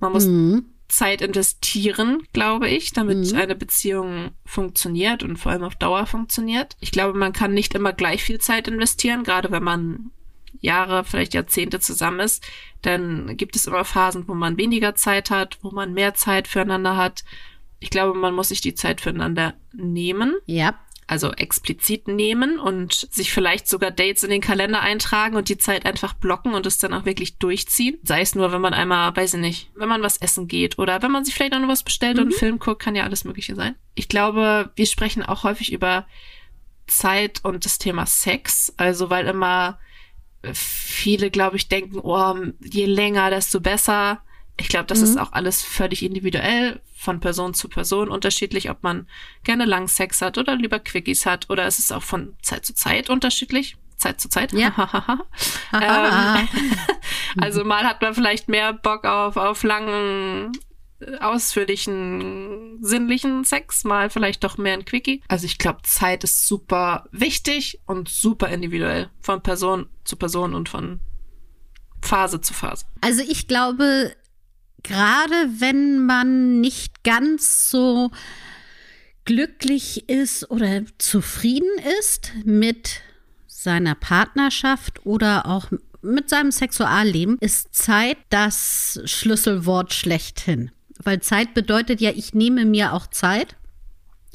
[0.00, 0.66] Man muss Mhm.
[0.94, 6.76] Zeit investieren, glaube ich, damit eine Beziehung funktioniert und vor allem auf Dauer funktioniert.
[6.80, 10.10] Ich glaube, man kann nicht immer gleich viel Zeit investieren, gerade wenn man
[10.60, 12.44] Jahre, vielleicht Jahrzehnte zusammen ist,
[12.82, 16.96] dann gibt es immer Phasen, wo man weniger Zeit hat, wo man mehr Zeit füreinander
[16.96, 17.24] hat.
[17.80, 20.74] Ich glaube, man muss sich die Zeit füreinander nehmen Ja.
[21.06, 25.84] Also explizit nehmen und sich vielleicht sogar Dates in den Kalender eintragen und die Zeit
[25.86, 27.98] einfach blocken und es dann auch wirklich durchziehen.
[28.02, 31.02] Sei es nur, wenn man einmal, weiß ich nicht, wenn man was essen geht oder
[31.02, 33.24] wenn man sich vielleicht auch noch was bestellt und einen Film guckt, kann ja alles
[33.24, 33.74] Mögliche sein.
[33.94, 36.06] Ich glaube, wir sprechen auch häufig über
[36.86, 39.78] Zeit und das Thema Sex, also weil immer
[40.52, 44.20] viele, glaube ich, denken, oh, je länger, desto besser.
[44.58, 49.06] Ich glaube, das ist auch alles völlig individuell, von Person zu Person unterschiedlich, ob man
[49.44, 52.74] gerne lang Sex hat oder lieber Quickies hat oder es ist auch von Zeit zu
[52.74, 53.76] Zeit unterschiedlich.
[53.96, 54.52] Zeit zu Zeit.
[54.52, 55.20] Ja.
[55.72, 56.48] ähm,
[57.40, 60.52] also mal hat man vielleicht mehr Bock auf, auf langen,
[61.20, 65.22] ausführlichen, sinnlichen Sex, mal vielleicht doch mehr ein Quickie.
[65.28, 70.68] Also ich glaube, Zeit ist super wichtig und super individuell von Person zu Person und
[70.68, 71.00] von
[72.02, 72.86] Phase zu Phase.
[73.00, 74.14] Also ich glaube,
[74.84, 78.10] gerade wenn man nicht ganz so
[79.24, 81.70] glücklich ist oder zufrieden
[82.00, 83.00] ist mit
[83.46, 85.70] seiner Partnerschaft oder auch
[86.02, 90.70] mit seinem Sexualleben, ist Zeit das Schlüsselwort schlechthin.
[91.02, 93.56] Weil Zeit bedeutet ja, ich nehme mir auch Zeit.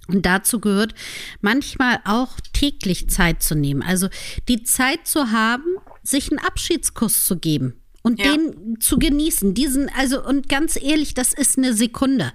[0.08, 0.96] Und dazu gehört
[1.40, 3.84] manchmal auch täglich Zeit zu nehmen.
[3.84, 4.10] Also
[4.48, 8.32] die Zeit zu haben, sich einen Abschiedskuss zu geben und ja.
[8.32, 9.54] den zu genießen.
[9.54, 12.32] Diesen, also, und ganz ehrlich, das ist eine Sekunde.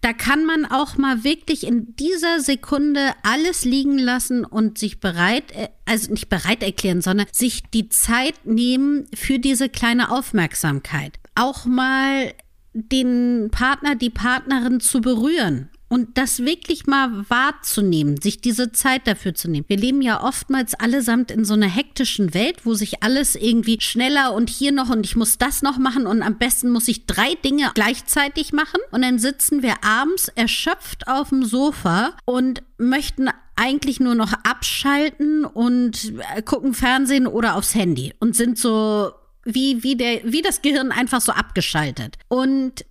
[0.00, 5.52] Da kann man auch mal wirklich in dieser Sekunde alles liegen lassen und sich bereit,
[5.52, 11.18] äh, also nicht bereit erklären, sondern sich die Zeit nehmen für diese kleine Aufmerksamkeit.
[11.34, 12.32] Auch mal
[12.72, 19.34] den Partner, die Partnerin zu berühren und das wirklich mal wahrzunehmen, sich diese Zeit dafür
[19.34, 19.66] zu nehmen.
[19.68, 24.32] Wir leben ja oftmals allesamt in so einer hektischen Welt, wo sich alles irgendwie schneller
[24.32, 27.34] und hier noch und ich muss das noch machen und am besten muss ich drei
[27.44, 33.98] Dinge gleichzeitig machen und dann sitzen wir abends erschöpft auf dem Sofa und möchten eigentlich
[33.98, 39.10] nur noch abschalten und äh, gucken Fernsehen oder aufs Handy und sind so
[39.44, 42.16] wie, wie, der, wie das Gehirn einfach so abgeschaltet.
[42.28, 42.84] Und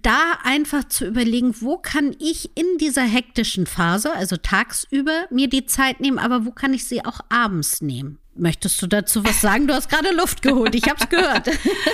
[0.00, 5.66] da einfach zu überlegen, wo kann ich in dieser hektischen Phase, also tagsüber, mir die
[5.66, 8.18] Zeit nehmen, aber wo kann ich sie auch abends nehmen?
[8.34, 9.66] Möchtest du dazu was sagen?
[9.66, 11.50] Du hast gerade Luft geholt, ich hab's gehört.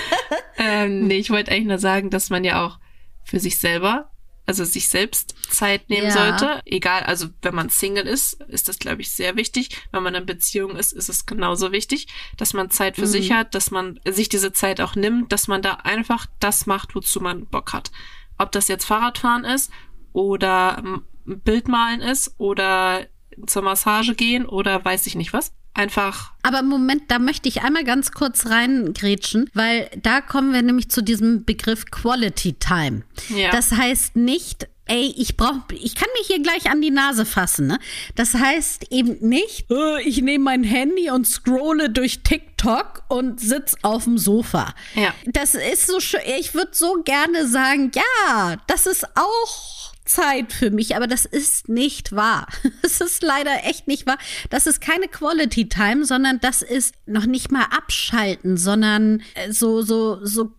[0.57, 2.79] ähm, nee, ich wollte eigentlich nur sagen, dass man ja auch
[3.23, 4.11] für sich selber
[4.49, 6.11] also sich selbst Zeit nehmen ja.
[6.11, 6.61] sollte.
[6.65, 9.77] Egal, also wenn man Single ist, ist das, glaube ich, sehr wichtig.
[9.91, 13.11] Wenn man in Beziehung ist, ist es genauso wichtig, dass man Zeit für mhm.
[13.11, 16.95] sich hat, dass man sich diese Zeit auch nimmt, dass man da einfach das macht,
[16.95, 17.91] wozu man Bock hat.
[18.39, 19.71] Ob das jetzt Fahrradfahren ist
[20.13, 20.83] oder
[21.25, 23.05] Bildmalen ist oder
[23.45, 26.31] zur Massage gehen oder weiß ich nicht was einfach.
[26.41, 31.01] Aber Moment, da möchte ich einmal ganz kurz reingrätschen, weil da kommen wir nämlich zu
[31.01, 33.03] diesem Begriff Quality Time.
[33.29, 33.51] Ja.
[33.51, 37.67] Das heißt nicht, ey, ich brauche, ich kann mich hier gleich an die Nase fassen.
[37.67, 37.79] Ne?
[38.15, 43.75] Das heißt eben nicht, oh, ich nehme mein Handy und scrolle durch TikTok und sitz
[43.83, 44.73] auf dem Sofa.
[44.95, 45.13] Ja.
[45.25, 46.21] Das ist so schön.
[46.39, 49.78] Ich würde so gerne sagen, ja, das ist auch
[50.09, 52.47] Zeit für mich, aber das ist nicht wahr.
[52.81, 54.17] Es ist leider echt nicht wahr.
[54.49, 59.81] Das ist keine Quality Time, sondern das ist noch nicht mal abschalten, sondern äh, so,
[59.81, 60.51] so, so,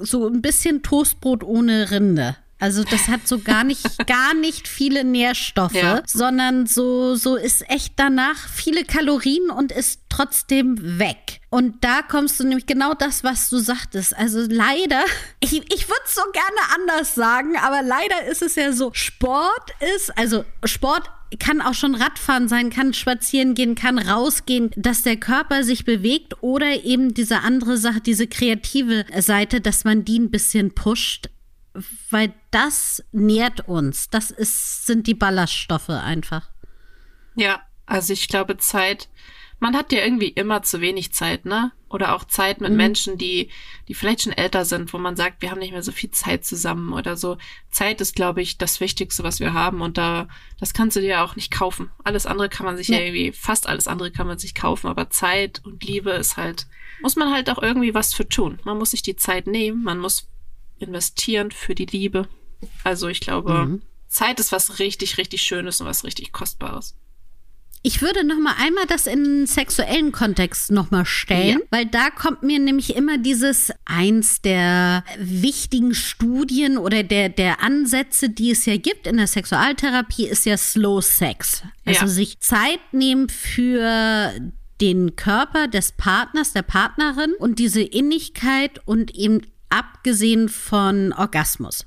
[0.00, 2.36] so ein bisschen Toastbrot ohne Rinde.
[2.58, 6.02] Also das hat so gar nicht, gar nicht viele Nährstoffe, ja.
[6.06, 11.40] sondern so, so ist echt danach viele Kalorien und ist trotzdem weg.
[11.56, 14.14] Und da kommst du nämlich genau das, was du sagtest.
[14.14, 15.02] Also leider,
[15.40, 19.70] ich, ich würde es so gerne anders sagen, aber leider ist es ja so, Sport
[19.96, 25.16] ist, also Sport kann auch schon Radfahren sein, kann spazieren gehen, kann rausgehen, dass der
[25.16, 30.30] Körper sich bewegt oder eben diese andere Sache, diese kreative Seite, dass man die ein
[30.30, 31.30] bisschen pusht
[32.10, 34.08] weil das nährt uns.
[34.08, 36.48] Das ist, sind die Ballaststoffe einfach.
[37.34, 39.08] Ja, also ich glaube, Zeit,
[39.58, 41.72] man hat ja irgendwie immer zu wenig Zeit, ne?
[41.88, 42.76] Oder auch Zeit mit mhm.
[42.76, 43.48] Menschen, die,
[43.88, 46.44] die vielleicht schon älter sind, wo man sagt, wir haben nicht mehr so viel Zeit
[46.44, 47.38] zusammen oder so.
[47.70, 49.80] Zeit ist, glaube ich, das Wichtigste, was wir haben.
[49.80, 50.28] Und da,
[50.60, 51.90] das kannst du dir ja auch nicht kaufen.
[52.04, 52.98] Alles andere kann man sich ja.
[52.98, 56.66] ja irgendwie, fast alles andere kann man sich kaufen, aber Zeit und Liebe ist halt,
[57.00, 58.58] muss man halt auch irgendwie was für tun.
[58.64, 60.28] Man muss sich die Zeit nehmen, man muss
[60.78, 62.28] investieren für die Liebe.
[62.84, 63.82] Also ich glaube, mhm.
[64.08, 66.96] Zeit ist was richtig, richtig Schönes und was richtig Kostbares.
[67.82, 71.66] Ich würde noch mal einmal das in sexuellen Kontext noch mal stellen, ja.
[71.70, 78.28] weil da kommt mir nämlich immer dieses eins der wichtigen Studien oder der der Ansätze,
[78.28, 81.62] die es ja gibt in der Sexualtherapie, ist ja Slow Sex.
[81.84, 82.08] Also ja.
[82.08, 84.32] sich Zeit nehmen für
[84.80, 91.86] den Körper des Partners, der Partnerin und diese Innigkeit und eben abgesehen von Orgasmus.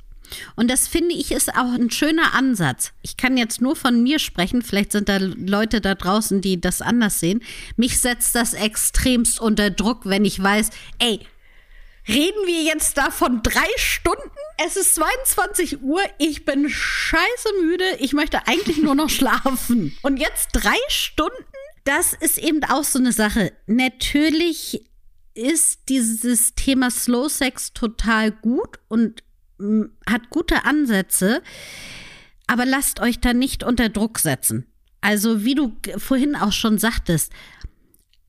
[0.55, 2.91] Und das finde ich ist auch ein schöner Ansatz.
[3.01, 6.81] Ich kann jetzt nur von mir sprechen, vielleicht sind da Leute da draußen, die das
[6.81, 7.41] anders sehen.
[7.75, 11.19] Mich setzt das extremst unter Druck, wenn ich weiß, ey,
[12.07, 14.29] reden wir jetzt da von drei Stunden?
[14.65, 19.97] Es ist 22 Uhr, ich bin scheiße müde, ich möchte eigentlich nur noch schlafen.
[20.01, 21.33] Und jetzt drei Stunden?
[21.85, 23.53] Das ist eben auch so eine Sache.
[23.67, 24.85] Natürlich
[25.33, 29.23] ist dieses Thema Slow Sex total gut und
[30.07, 31.41] hat gute Ansätze,
[32.47, 34.65] aber lasst euch da nicht unter Druck setzen.
[35.01, 37.31] Also wie du vorhin auch schon sagtest,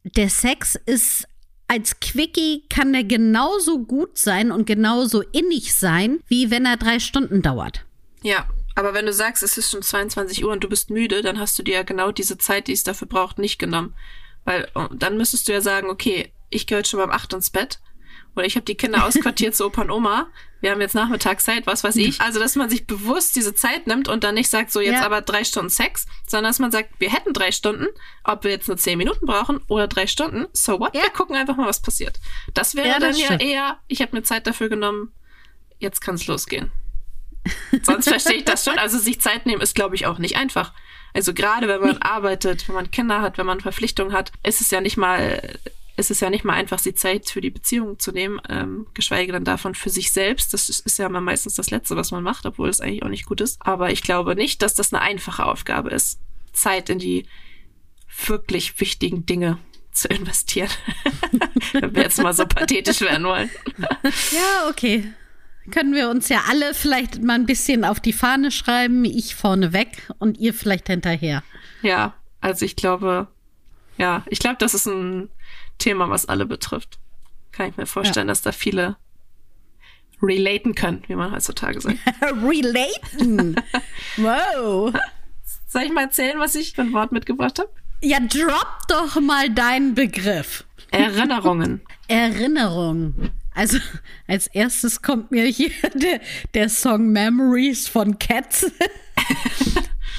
[0.04, 1.26] der Sex ist
[1.68, 6.98] als Quickie kann der genauso gut sein und genauso innig sein, wie wenn er drei
[6.98, 7.86] Stunden dauert.
[8.22, 11.38] Ja, aber wenn du sagst, es ist schon 22 Uhr und du bist müde, dann
[11.38, 13.94] hast du dir ja genau diese Zeit, die es dafür braucht, nicht genommen.
[14.44, 17.50] Weil oh, dann müsstest du ja sagen, okay, ich gehe heute schon beim 8 ins
[17.50, 17.80] Bett
[18.36, 20.28] Oder ich habe die Kinder ausquartiert zu Opa und Oma.
[20.60, 22.20] Wir haben jetzt Nachmittagszeit, was weiß ich.
[22.20, 25.06] Also, dass man sich bewusst diese Zeit nimmt und dann nicht sagt, so jetzt Ja.
[25.06, 27.86] aber drei Stunden Sex, sondern dass man sagt, wir hätten drei Stunden,
[28.24, 30.94] ob wir jetzt nur zehn Minuten brauchen oder drei Stunden, so what?
[30.94, 31.02] Ja.
[31.02, 32.20] Wir gucken einfach mal, was passiert.
[32.54, 33.42] Das wäre Ja, dann das ja stimmt.
[33.42, 35.12] eher, ich habe mir Zeit dafür genommen,
[35.78, 36.70] jetzt kann es losgehen.
[37.82, 38.78] Sonst verstehe ich das schon.
[38.78, 40.74] Also sich Zeit nehmen ist, glaube ich, auch nicht einfach.
[41.14, 44.70] Also gerade wenn man arbeitet, wenn man Kinder hat, wenn man Verpflichtungen hat, ist es
[44.70, 45.58] ja nicht mal,
[46.00, 49.32] ist es ja nicht mal einfach, die Zeit für die Beziehung zu nehmen, ähm, geschweige
[49.32, 50.52] denn davon für sich selbst.
[50.52, 53.26] Das ist, ja immer meistens das Letzte, was man macht, obwohl es eigentlich auch nicht
[53.26, 53.58] gut ist.
[53.60, 56.18] Aber ich glaube nicht, dass das eine einfache Aufgabe ist,
[56.52, 57.26] Zeit in die
[58.26, 59.58] wirklich wichtigen Dinge
[59.92, 60.70] zu investieren.
[61.72, 63.50] wenn wir jetzt mal so pathetisch werden wollen.
[64.32, 65.12] Ja, okay.
[65.70, 69.72] Können wir uns ja alle vielleicht mal ein bisschen auf die Fahne schreiben, ich vorne
[69.72, 71.44] weg und ihr vielleicht hinterher.
[71.82, 73.28] Ja, also ich glaube,
[73.98, 75.28] ja, ich glaube, das ist ein
[75.78, 76.98] Thema, was alle betrifft.
[77.52, 78.96] Kann ich mir vorstellen, dass da viele
[80.22, 81.98] relaten können, wie man heutzutage sagt.
[82.22, 83.56] Relaten.
[84.18, 84.92] wow.
[85.66, 87.70] Soll ich mal erzählen, was ich für ein Wort mitgebracht habe?
[88.02, 90.64] Ja, drop doch mal deinen Begriff.
[90.90, 91.80] Erinnerungen.
[92.08, 93.30] Erinnerung.
[93.54, 93.78] Also
[94.26, 96.20] als erstes kommt mir hier der,
[96.54, 98.70] der Song Memories von Cats.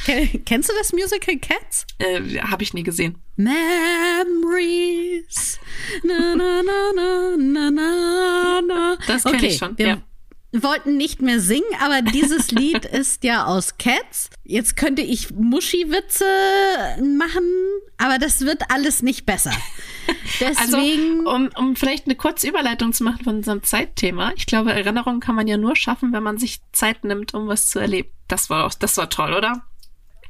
[0.05, 1.85] Ken- Kennst du das Musical Cats?
[1.99, 3.17] äh, habe ich nie gesehen.
[3.35, 3.59] Memories.
[6.03, 8.97] Na, na, na, na, na, na, na.
[9.07, 10.61] Das kenn ich schon, Wir ja.
[10.61, 14.29] wollten nicht mehr singen, aber dieses Lied ist ja aus Cats.
[14.43, 16.25] Jetzt könnte ich Muschi-Witze
[17.17, 17.43] machen,
[17.97, 19.51] aber das wird alles nicht besser.
[20.43, 21.27] Also, Deswegen.
[21.27, 24.33] um, um vielleicht eine kurze Überleitung zu machen von unserem Zeitthema.
[24.35, 27.69] Ich glaube, Erinnerungen kann man ja nur schaffen, wenn man sich Zeit nimmt, um was
[27.69, 28.09] zu erleben.
[28.27, 29.61] Das war auch, das war toll, oder?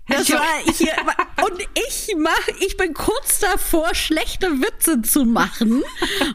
[0.07, 0.93] Das war hier,
[1.45, 5.83] und ich mach, ich bin kurz davor, schlechte Witze zu machen.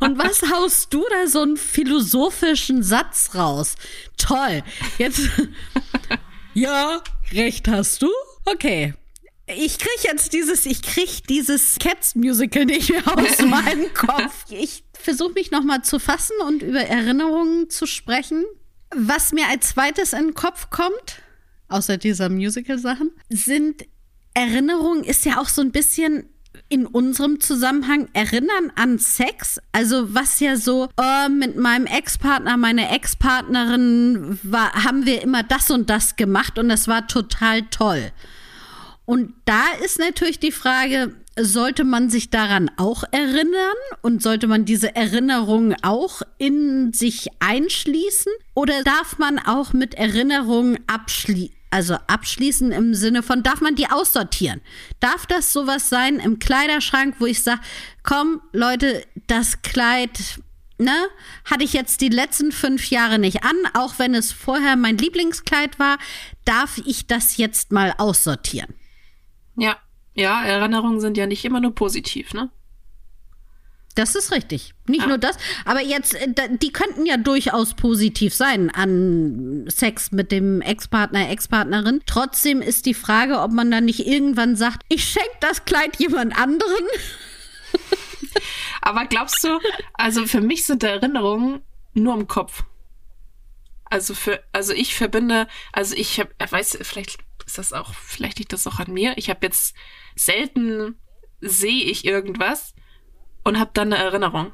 [0.00, 3.74] Und was haust du da so einen philosophischen Satz raus?
[4.16, 4.62] Toll.
[4.98, 5.28] Jetzt,
[6.54, 7.02] ja,
[7.32, 8.10] recht hast du?
[8.44, 8.94] Okay.
[9.48, 14.46] Ich krieg jetzt dieses, ich krieg dieses Cats Musical nicht mehr aus meinem Kopf.
[14.50, 18.44] Ich versuche mich noch mal zu fassen und über Erinnerungen zu sprechen.
[18.94, 21.22] Was mir als zweites in den Kopf kommt,
[21.68, 23.84] außer dieser Musical-Sachen, sind
[24.34, 26.28] Erinnerungen, ist ja auch so ein bisschen
[26.68, 29.60] in unserem Zusammenhang Erinnern an Sex.
[29.72, 35.70] Also was ja so, oh, mit meinem Ex-Partner, meiner Ex-Partnerin war, haben wir immer das
[35.70, 38.10] und das gemacht und das war total toll.
[39.04, 44.64] Und da ist natürlich die Frage, sollte man sich daran auch erinnern und sollte man
[44.64, 48.32] diese Erinnerungen auch in sich einschließen?
[48.54, 51.55] Oder darf man auch mit Erinnerungen abschließen?
[51.76, 54.62] Also abschließen im Sinne von, darf man die aussortieren?
[54.98, 57.60] Darf das sowas sein im Kleiderschrank, wo ich sage,
[58.02, 60.40] komm Leute, das Kleid,
[60.78, 60.96] ne,
[61.44, 65.78] hatte ich jetzt die letzten fünf Jahre nicht an, auch wenn es vorher mein Lieblingskleid
[65.78, 65.98] war,
[66.46, 68.72] darf ich das jetzt mal aussortieren?
[69.58, 69.76] Ja,
[70.14, 72.48] ja, Erinnerungen sind ja nicht immer nur positiv, ne?
[73.96, 74.74] Das ist richtig.
[74.86, 75.06] Nicht Ja.
[75.08, 76.28] nur das, aber jetzt, äh,
[76.60, 82.02] die könnten ja durchaus positiv sein an Sex mit dem Ex-Partner, Ex-Partnerin.
[82.06, 86.38] Trotzdem ist die Frage, ob man dann nicht irgendwann sagt, ich schenke das Kleid jemand
[86.38, 86.84] anderen.
[88.82, 89.58] Aber glaubst du,
[89.94, 91.62] also für mich sind Erinnerungen
[91.94, 92.64] nur im Kopf.
[93.86, 98.52] Also für, also ich verbinde, also ich habe, weiß, vielleicht ist das auch, vielleicht liegt
[98.52, 99.14] das auch an mir.
[99.16, 99.74] Ich habe jetzt
[100.16, 100.96] selten
[101.40, 102.74] sehe ich irgendwas
[103.46, 104.52] und habe dann eine Erinnerung.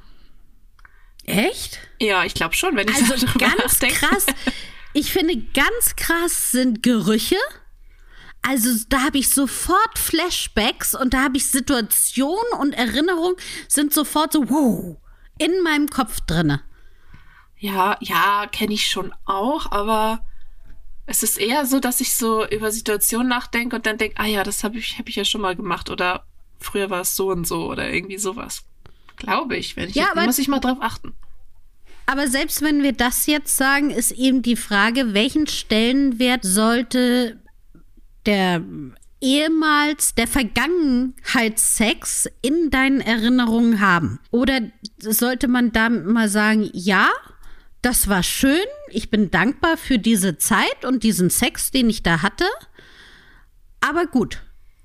[1.24, 1.78] Echt?
[1.98, 3.94] Ja, ich glaube schon, wenn ich Also so drüber ganz nachdenke.
[3.94, 4.26] krass.
[4.92, 7.38] Ich finde, ganz krass sind Gerüche.
[8.42, 13.36] Also da habe ich sofort Flashbacks und da habe ich Situationen und Erinnerungen
[13.68, 14.96] sind sofort so, wow,
[15.38, 16.60] in meinem Kopf drinne.
[17.56, 20.26] Ja, ja, kenne ich schon auch, aber
[21.06, 24.42] es ist eher so, dass ich so über Situationen nachdenke und dann denke, ah ja,
[24.42, 26.26] das habe ich, hab ich ja schon mal gemacht oder
[26.60, 28.64] früher war es so und so oder irgendwie sowas.
[29.16, 31.14] Glaube ich, wenn ich Ja, aber- muss ich mal drauf achten.
[32.06, 37.40] Aber selbst wenn wir das jetzt sagen, ist eben die Frage, welchen Stellenwert sollte
[38.26, 38.62] der
[39.20, 44.18] ehemals der Vergangenheitssex in deinen Erinnerungen haben?
[44.32, 44.60] Oder
[44.98, 47.08] sollte man da mal sagen, ja,
[47.82, 52.22] das war schön, ich bin dankbar für diese Zeit und diesen Sex, den ich da
[52.22, 52.46] hatte,
[53.80, 54.42] aber gut.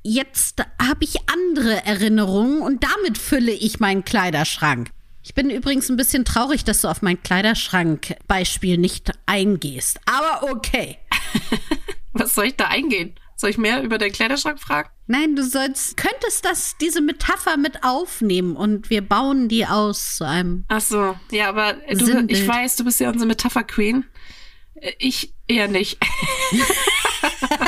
[0.09, 4.89] Jetzt habe ich andere Erinnerungen und damit fülle ich meinen Kleiderschrank.
[5.21, 9.99] Ich bin übrigens ein bisschen traurig, dass du auf mein Kleiderschrank-Beispiel nicht eingehst.
[10.05, 10.97] Aber okay.
[12.13, 13.15] Was soll ich da eingehen?
[13.35, 14.89] Soll ich mehr über den Kleiderschrank fragen?
[15.07, 20.25] Nein, du sollst, könntest das, diese Metapher mit aufnehmen und wir bauen die aus zu
[20.25, 20.63] einem.
[20.69, 24.05] Ach so, ja, aber du, ich weiß, du bist ja unsere Metapher-Queen.
[24.75, 25.97] Äh, Ich eher nicht.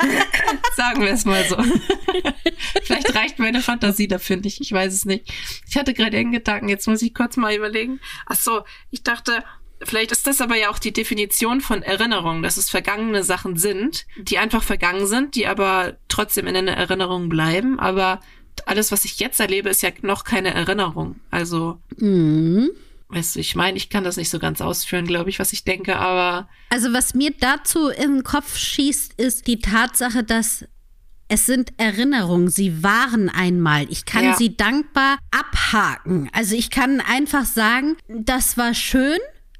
[0.76, 1.56] Sagen wir es mal so.
[2.82, 4.60] Vielleicht reicht meine Fantasie dafür nicht.
[4.60, 5.32] Ich weiß es nicht.
[5.68, 6.68] Ich hatte gerade einen Gedanken.
[6.68, 8.00] Jetzt muss ich kurz mal überlegen.
[8.26, 9.44] Ach so, ich dachte,
[9.82, 14.06] vielleicht ist das aber ja auch die Definition von Erinnerung, dass es vergangene Sachen sind,
[14.18, 17.78] die einfach vergangen sind, die aber trotzdem in einer Erinnerung bleiben.
[17.78, 18.20] Aber
[18.66, 21.20] alles, was ich jetzt erlebe, ist ja noch keine Erinnerung.
[21.30, 22.70] Also, Mhm.
[23.10, 25.64] Weißt du, ich meine, ich kann das nicht so ganz ausführen, glaube ich, was ich
[25.64, 30.64] denke, aber Also was mir dazu in den Kopf schießt, ist die Tatsache, dass
[31.28, 33.86] es sind Erinnerungen, sie waren einmal.
[33.90, 34.36] Ich kann Ja.
[34.36, 36.28] sie dankbar abhaken.
[36.32, 39.18] Also ich kann einfach sagen, das war schön,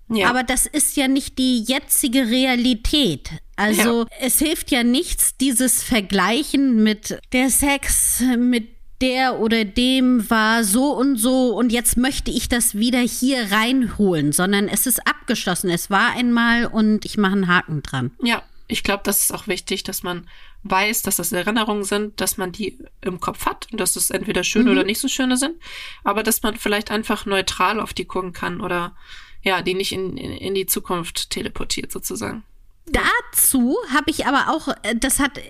[0.09, 0.31] Ja.
[0.31, 3.31] aber das ist ja nicht die jetzige Realität.
[3.57, 8.69] Also es hilft ja nichts, dieses Vergleichen mit der Sex, mit
[9.01, 14.33] der oder dem war so und so und jetzt möchte ich das wieder hier reinholen,
[14.33, 15.71] sondern es ist abgeschlossen.
[15.71, 18.11] Es war einmal und ich mache einen Haken dran.
[18.23, 20.29] Ja, ich glaube, das ist auch wichtig, dass man
[20.63, 24.45] weiß, dass das Erinnerungen sind, dass man die im Kopf hat und dass es entweder
[24.45, 25.57] schöne oder nicht so schöne sind,
[26.05, 28.95] aber dass man vielleicht einfach neutral auf die gucken kann oder
[29.43, 32.45] ja, die nicht in, in, in die Zukunft teleportiert sozusagen.
[32.87, 35.41] Dazu habe ich aber auch, äh, das hat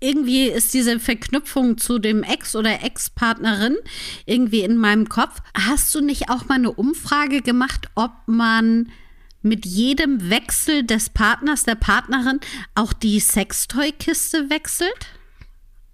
[0.00, 3.76] irgendwie ist diese Verknüpfung zu dem Ex oder Ex-Partnerin
[4.26, 5.40] irgendwie in meinem Kopf.
[5.54, 8.90] Hast du nicht auch mal eine Umfrage gemacht, ob man
[9.42, 12.40] mit jedem Wechsel des Partners, der Partnerin
[12.74, 15.06] auch die Sextoy-Kiste wechselt?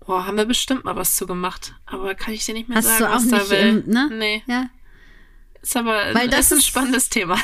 [0.05, 2.87] Boah, haben wir bestimmt mal was zu gemacht, aber kann ich dir nicht mehr Hast
[2.99, 3.85] sagen, du auch was da nicht, will.
[3.87, 4.11] im, ne?
[4.13, 4.69] Nee, Ja.
[5.63, 7.39] Ist aber Weil das ist ein ist- spannendes Thema.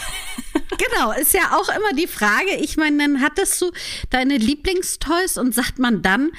[0.77, 2.55] Genau, ist ja auch immer die Frage.
[2.61, 3.71] Ich meine, dann hattest du
[4.11, 6.31] deine Lieblingstoys und sagt man dann,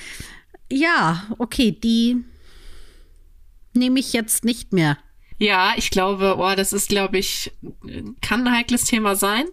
[0.72, 2.24] ja, okay, die
[3.74, 4.98] nehme ich jetzt nicht mehr.
[5.38, 7.52] Ja, ich glaube, oh, das ist, glaube ich,
[8.22, 9.46] kann ein heikles Thema sein.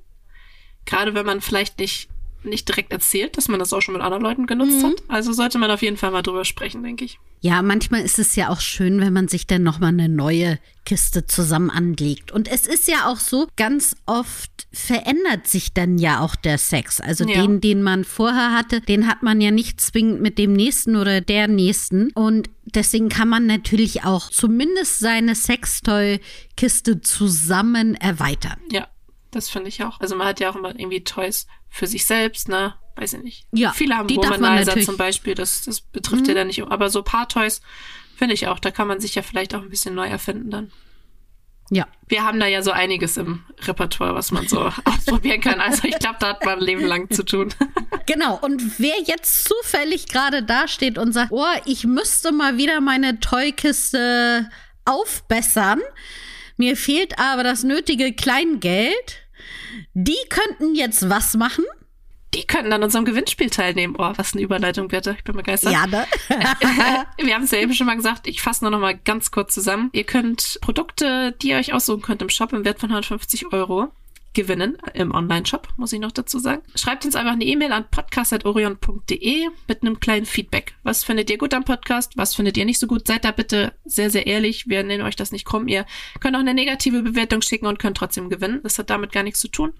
[0.84, 2.08] Gerade wenn man vielleicht nicht,
[2.46, 4.86] nicht direkt erzählt, dass man das auch schon mit anderen Leuten genutzt Mhm.
[4.86, 4.94] hat.
[5.08, 7.18] Also sollte man auf jeden Fall mal drüber sprechen, denke ich.
[7.40, 11.26] Ja, manchmal ist es ja auch schön, wenn man sich dann nochmal eine neue Kiste
[11.26, 12.32] zusammen anlegt.
[12.32, 17.00] Und es ist ja auch so, ganz oft verändert sich dann ja auch der Sex.
[17.00, 17.42] Also Ja.
[17.42, 21.20] den, den man vorher hatte, den hat man ja nicht zwingend mit dem nächsten oder
[21.20, 22.10] der nächsten.
[22.12, 28.58] Und deswegen kann man natürlich auch zumindest seine Sextoy-Kiste zusammen erweitern.
[28.70, 28.88] Ja,
[29.30, 30.00] das finde ich auch.
[30.00, 32.74] Also man hat ja auch immer irgendwie Toys für sich selbst, ne?
[32.96, 33.46] Weiß ich nicht.
[33.52, 34.82] Ja, Viele haben die Womanizer Mhm.
[34.82, 36.62] zum Beispiel, das, das betrifft ja dann nicht.
[36.62, 37.60] Aber so Paar-Toys
[38.16, 40.72] finde ich auch, da kann man sich ja vielleicht auch ein bisschen neu erfinden dann.
[41.70, 41.86] Ja.
[42.06, 45.60] Wir haben da ja so einiges im Repertoire, was man so ausprobieren kann.
[45.60, 47.52] Also ich glaube, da hat man ein Leben lang zu tun.
[48.08, 53.18] Genau, und wer jetzt zufällig gerade dasteht und sagt, oh, ich müsste mal wieder meine
[53.18, 54.48] Toykiste
[54.84, 55.80] aufbessern,
[56.56, 59.25] mir fehlt aber das nötige Kleingeld,
[59.94, 61.64] die könnten jetzt was machen?
[62.34, 63.94] Die könnten an unserem Gewinnspiel teilnehmen.
[63.98, 65.14] Oh, was eine Überleitung, bitte.
[65.16, 65.72] Ich bin begeistert.
[65.72, 66.06] Ja, ne?
[67.18, 68.26] Wir haben es ja eben schon mal gesagt.
[68.26, 69.88] Ich fasse nur noch mal ganz kurz zusammen.
[69.92, 73.90] Ihr könnt Produkte, die ihr euch aussuchen könnt im Shop im Wert von 150 Euro
[74.36, 76.62] gewinnen im Online-Shop, muss ich noch dazu sagen.
[76.76, 80.74] Schreibt uns einfach eine E-Mail an podcast.orion.de mit einem kleinen Feedback.
[80.84, 82.16] Was findet ihr gut am Podcast?
[82.16, 83.06] Was findet ihr nicht so gut?
[83.08, 84.68] Seid da bitte sehr, sehr ehrlich.
[84.68, 85.66] Wir nehmen euch das nicht krumm.
[85.66, 85.86] Ihr
[86.20, 88.60] könnt auch eine negative Bewertung schicken und könnt trotzdem gewinnen.
[88.62, 89.72] Das hat damit gar nichts zu tun.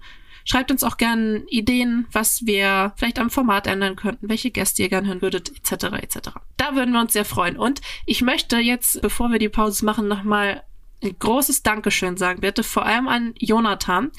[0.43, 4.89] Schreibt uns auch gern Ideen, was wir vielleicht am Format ändern könnten, welche Gäste ihr
[4.89, 5.97] gern hören würdet, etc.
[6.01, 6.29] etc.
[6.55, 7.57] Da würden wir uns sehr freuen.
[7.57, 10.63] Und ich möchte jetzt, bevor wir die Pause machen, nochmal
[11.03, 14.11] ein großes Dankeschön sagen, bitte, vor allem an Jonathan,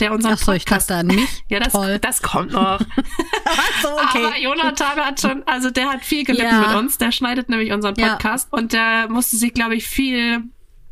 [0.00, 0.90] der unseren Ach so, ich Podcast...
[0.90, 1.44] dachte an mich.
[1.48, 1.98] ja, das, Toll.
[1.98, 2.78] das kommt noch.
[3.82, 6.68] so, Aber Jonathan hat schon, also der hat viel gelitten Ja.
[6.68, 6.98] mit uns.
[6.98, 8.10] Der schneidet nämlich unseren Ja.
[8.14, 10.44] Podcast und der musste sich, glaube ich, viel,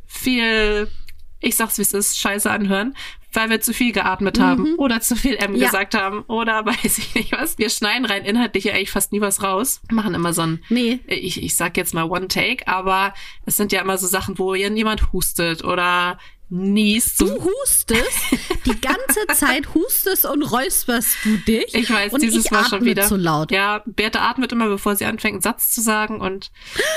[0.07, 0.89] viel,
[1.41, 2.95] ich sag's wie es ist, Scheiße anhören,
[3.33, 5.57] weil wir zu viel geatmet haben oder zu viel M Mhm.
[5.57, 5.67] Ja.
[5.67, 7.59] gesagt haben oder weiß ich nicht was.
[7.59, 9.81] Wir schneiden rein inhaltlich ja eigentlich fast nie was raus.
[9.91, 11.01] Machen immer so ein, Nee.
[11.07, 13.15] ich, ich sag jetzt mal One Take, aber
[13.47, 16.19] es sind ja immer so Sachen, wo jemand hustet oder
[16.53, 17.21] niest.
[17.21, 18.11] Du hustest,
[18.67, 21.73] die ganze Zeit hustest und räusperst du dich.
[21.75, 23.53] Ich weiß, und dieses ich war schon wieder zu laut.
[23.53, 26.21] Ja, Bertha atmet immer, bevor sie anfängt, einen Satz zu sagen.
[26.21, 26.51] Und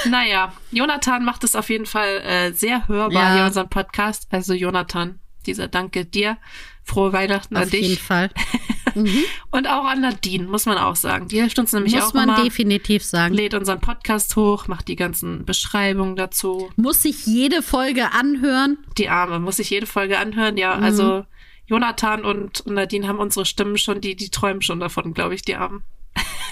[0.10, 3.32] naja, Jonathan macht es auf jeden Fall äh, sehr hörbar Ja.
[3.34, 4.28] hier in unserem Podcast.
[4.32, 6.38] Also Jonathan, dieser Danke dir.
[6.86, 8.02] Frohe Weihnachten an Auf jeden dich.
[8.02, 8.30] Fall.
[9.52, 11.28] Und auch an Nadine, muss man auch sagen.
[11.30, 12.44] Die hilft uns nämlich Muss auch man immer.
[12.44, 13.34] definitiv sagen.
[13.34, 16.70] Lädt unseren Podcast hoch, macht die ganzen Beschreibungen dazu.
[16.76, 18.78] Muss sich jede Folge anhören.
[18.98, 20.58] Die Arme, muss ich jede Folge anhören.
[20.58, 20.84] Ja, Mhm.
[20.84, 21.26] also
[21.66, 25.42] Jonathan und, und Nadine haben unsere Stimmen schon, die, die träumen schon davon, glaube ich,
[25.44, 25.84] die Armen.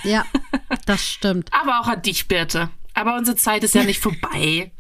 [0.04, 0.26] Ja,
[0.86, 1.50] das stimmt.
[1.54, 2.70] Aber auch an dich, Birte.
[2.94, 4.72] Aber unsere Zeit ist ja nicht vorbei.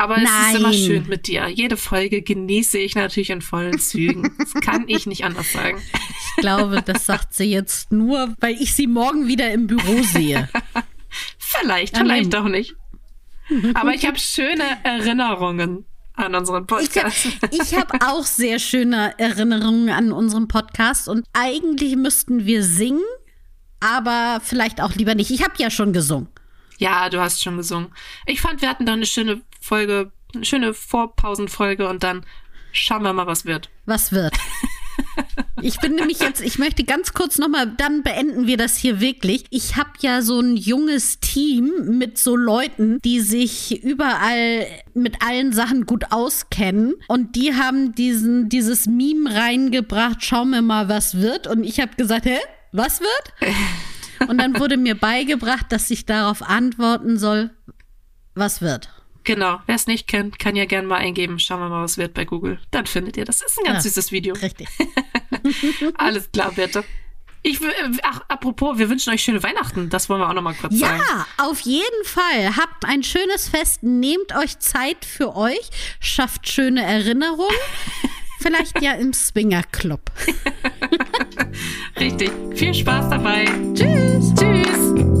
[0.00, 0.54] Aber es Nein.
[0.54, 1.48] ist immer schön mit dir.
[1.48, 4.34] Jede Folge genieße ich natürlich in vollen Zügen.
[4.38, 5.78] Das kann ich nicht anders sagen.
[5.92, 10.48] Ich glaube, das sagt sie jetzt nur, weil ich sie morgen wieder im Büro sehe.
[11.38, 12.76] Vielleicht, An vielleicht auch nicht.
[13.74, 15.84] Aber ich habe schöne Erinnerungen
[16.14, 17.26] an unseren Ich, Podcast.
[17.50, 23.02] ich habe auch sehr schöne Erinnerungen an unseren Podcast und eigentlich müssten wir singen,
[23.80, 25.30] aber vielleicht auch lieber nicht.
[25.30, 26.28] Ich habe ja schon gesungen.
[26.78, 27.88] Ja, du hast schon gesungen.
[28.24, 32.24] Ich fand, wir hatten da eine schöne Folge, eine schöne Vorpausenfolge und dann
[32.72, 33.70] schauen wir mal, was wird.
[33.86, 34.34] Was wird?
[35.62, 39.44] Ich bin nämlich jetzt, ich möchte ganz kurz nochmal, dann beenden wir das hier wirklich.
[39.50, 45.52] Ich habe ja so ein junges Team mit so Leuten, die sich überall mit allen
[45.52, 46.94] Sachen gut auskennen.
[47.08, 51.46] Und die haben diesen, dieses Meme reingebracht, schauen wir mal, was wird.
[51.46, 52.38] Und ich habe gesagt, hä?
[52.72, 53.52] Was wird?
[54.28, 57.50] Und dann wurde mir beigebracht, dass ich darauf antworten soll,
[58.34, 58.90] was wird.
[59.24, 61.38] Genau, wer es nicht kennt, kann ja gerne mal eingeben.
[61.38, 62.58] Schauen wir mal, was wird bei Google.
[62.70, 63.24] Dann findet ihr.
[63.24, 63.90] Das ist ein ganz Ja.
[63.90, 64.34] süßes Video.
[64.34, 64.68] Richtig.
[65.96, 66.84] Alles klar, bitte.
[67.42, 69.88] Ich, will- ach, apropos, wir wünschen euch schöne Weihnachten.
[69.88, 71.02] Das wollen wir auch noch mal kurz sagen.
[71.06, 72.56] Ja, auf jeden Fall.
[72.56, 77.56] Habt ein schönes Fest, nehmt euch Zeit für euch, schafft schöne Erinnerungen.
[78.40, 80.10] Vielleicht ja im Swinger Club.
[81.98, 82.30] Richtig.
[82.54, 83.44] Viel Spaß dabei.
[83.74, 84.34] Tschüss.
[84.34, 84.89] Tschüss.